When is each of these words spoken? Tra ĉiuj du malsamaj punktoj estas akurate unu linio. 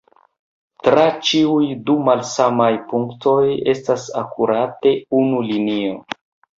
Tra 0.87 1.03
ĉiuj 1.29 1.67
du 1.91 1.99
malsamaj 2.09 2.71
punktoj 2.89 3.45
estas 3.77 4.09
akurate 4.27 4.99
unu 5.25 5.49
linio. 5.55 6.07